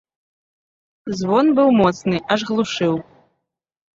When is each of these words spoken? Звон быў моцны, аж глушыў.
Звон 1.19 1.45
быў 1.59 1.69
моцны, 1.81 2.17
аж 2.37 2.45
глушыў. 2.49 2.93